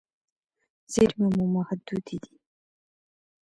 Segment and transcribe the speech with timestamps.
[0.93, 2.33] زیرمې مو محدودې دي.